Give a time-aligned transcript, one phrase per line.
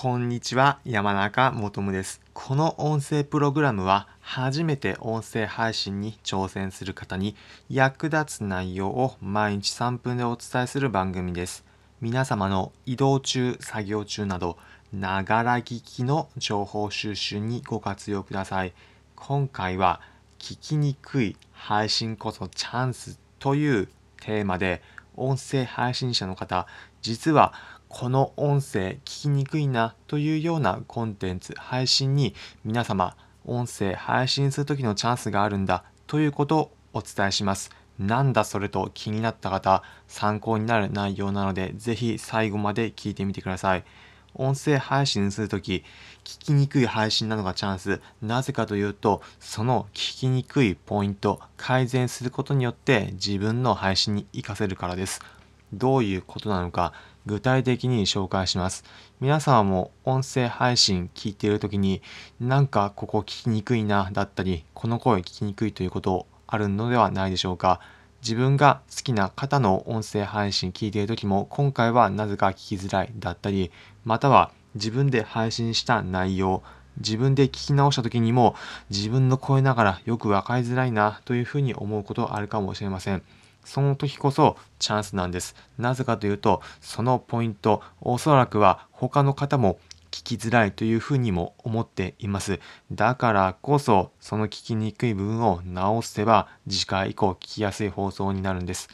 [0.00, 2.20] こんにちは、山中もとむです。
[2.32, 7.34] この音声プログラムは初めて音声配信に挑戦する方に
[7.68, 11.64] 役立つ内容を毎日3分でお伝えする番組です。
[12.00, 14.56] 皆様の移動中、作業中など、
[14.92, 18.74] ながら聞きの情報収集にご活用ください。
[19.16, 20.00] 今回は
[20.38, 23.88] 聞きにくい配信こそチャンスという
[24.20, 24.80] テーマで
[25.16, 26.68] 音声配信者の方、
[27.02, 27.52] 実は
[27.88, 37.70] この音声聞きにくいなというようなコンテンツ配信に皆様音声配信する時のチャンスがあるんだということをお伝えします。
[37.98, 43.84] なんだそれと気になった方参考になる内容なのでぜひ最後まで聞いてみてください。
[44.34, 45.82] 音声配信するとき
[46.24, 48.02] 聞きにくい配信なのがチャンス。
[48.20, 55.22] なぜかというとその聞きにくいポイント改善することによって自分の配信に活かせるからです。
[55.72, 56.92] どういうことなのか
[57.26, 58.84] 具体的に紹介します。
[59.20, 62.02] 皆さんも音声配信聞いている時に
[62.40, 67.80] なんかここ聞きにくいなだったりこの声聞きにくいということあるのではないでしょうか。
[68.22, 73.70] 自分が好きな方の音声配信聞いている時も今回はなぜか聞きづらいだったり
[74.04, 76.62] または自分で配信した内容
[76.98, 78.56] 自分で聞き直した時にも
[78.90, 83.22] 自分の声ながらよく分かりづらいなというふうに思うことあるかもしれません。
[83.68, 85.54] その時こそチャンスなんです。
[85.76, 89.78] なぜかというと、そのポイント、おそらくは他の方も
[90.10, 92.60] 聞きづらいというふうにも思っています。
[92.90, 98.88] だからこそ、その聞きにくい部分を直せば、次回以降聞きやすい放送になるんです。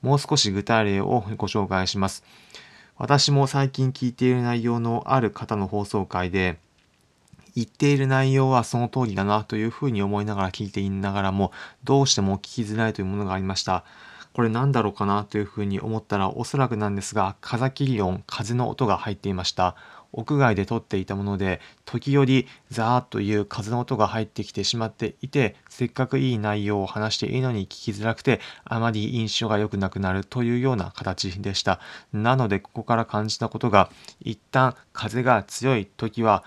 [0.00, 2.22] もう少し具体例をご紹介します。
[2.96, 6.60] 私も最近聞いている内容のある方の放送回で、
[7.54, 11.52] 言っている内容はその通りだなというふうに思いながら聞いていながらも、
[11.84, 13.84] どうしても聞きづらいというものがありました。
[14.32, 19.76] これ何だろうかなというふうに思ったら、おそらくなんですが、風切り音、風の音が入っていました。
[20.14, 31.80] 屋外で撮っていたもので、時折ザーッという風の音が入ってきてしまっていて、せっかくいい内容を話していいのに聞きづらくて、あまり印象が良くなくなるというような形でした。
[32.12, 33.90] なので、ここから感じたことが、
[34.20, 36.44] 一旦風が強い時は、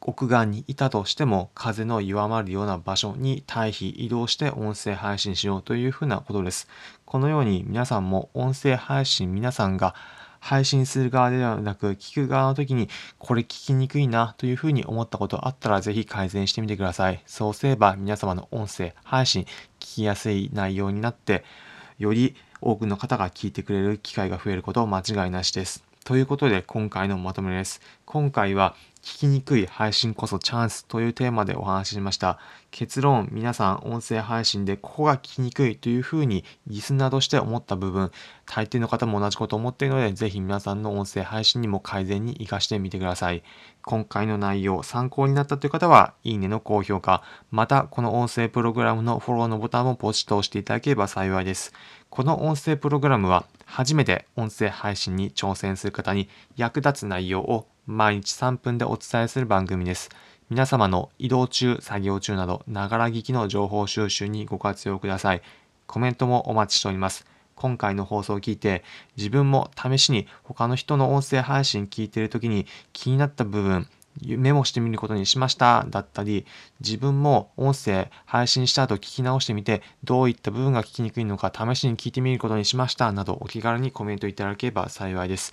[0.00, 6.68] 屋外にいたとしても風の弱まるような場所に退避移動して音声配信しようというふうなことです。
[7.04, 9.94] このように皆さんも音声配信皆さんが
[10.40, 12.88] 配信する側ではなく聞く側の時に
[13.18, 17.22] これ聞きにくいなというふうに思ったことあったらぜひ改善してみてください。
[17.26, 19.46] そうすれば皆様の音声配信聞
[19.78, 21.44] きやすい内容になって
[21.98, 25.87] より多くの方が聞いてくれる機会が増えること間違いなしです。
[26.08, 27.82] ということで今回のまとめです。
[28.06, 32.38] 今回は聞きにくい配信こそチャンスというテーマでお話ししました。
[32.70, 38.10] 結論、皆さん音声配信でここが聞きにくいというふうにリスナーとして思った部分、
[38.46, 43.42] 大抵の方も同じこと思っているので、ぜひ皆さんの音声配信にも改善に活かしてみてください。
[43.82, 51.74] 今回の内容、参考になったという方は、いいねの高評価、またこの音声プログラムのフォローのボタンをポチッと押していただければ幸いです。
[52.08, 60.08] この音声プログラムは初めて音声配信に挑戦する方に役立つ内容を毎日3分でお伝えする番組です。
[60.48, 65.42] 皆様の移動中、作業中など、ながら聞きの情報収集にご活用ください。
[65.86, 67.26] コメントもお待ちしております。
[67.56, 68.82] 今回の放送を聞いて、
[69.18, 73.86] 自分も試しに他の人の音声配信聞いている時に気になった部分、
[74.22, 76.46] メモしてみることにしましただったり、
[76.80, 85.52] 自分も音声配信した後聞き直してみて、どういった部分が聞きにくいのか試しに聞いてみることにしましたなどお気軽にコメントいただければ幸いです。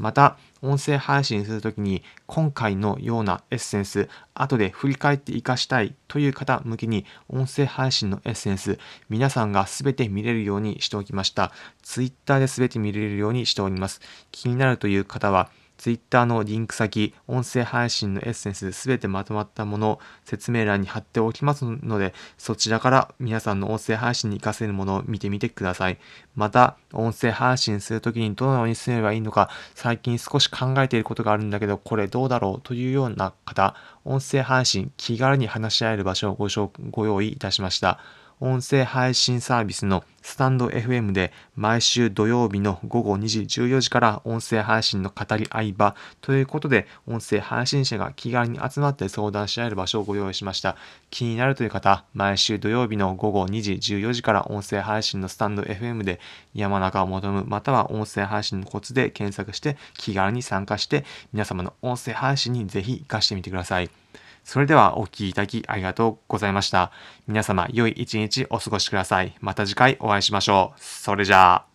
[0.00, 8.78] また、音声配信するときに今回のようなエッセンス、後で振り返って活かしたいという方向けに音声配信のエッセンス、
[9.10, 11.52] 皆さんがすべて見れるようにしておきました。
[11.82, 14.00] Twitter で全て見れるようにしております。
[14.32, 15.50] 気になるという方は、
[15.80, 25.98] Twitter のリンク先、音声配信のエッセンスすべてまとまったものを説明欄に貼っておきますので、そちらから皆さんの音声配信に活かせるものを見てみてください。
[26.36, 33.74] また、音声配信するときにどのようにすればいいのか、最近少し考えていることがあるんだけど、これどうだろうというような方、
[34.04, 36.48] 音声配信、気軽に話し合える場所をご
[36.90, 38.00] ご用意いたしました。
[38.40, 50.76] 音声配信サービスのスタンド FM で毎週土曜日の午後2時14時から音声配信の語り合い場ということで音声配信者が気軽に集まって相談し合える場所をご用意しました。
[51.10, 56.18] 気になるという方、毎週土曜日の午後2時14時から音声配信のスタンド FM で
[56.54, 61.04] 山中を求むまたは音声配信のコツで検索して気軽に参加して
[61.34, 63.90] 皆様の音声配信にぜひ活かしてみてください。
[64.44, 66.92] それではお聴きいただきありがとうございました。
[67.26, 69.36] 皆様良い一日お過ごしください。
[69.40, 70.80] また次回お会いしましょう。
[70.80, 71.69] それじゃあ。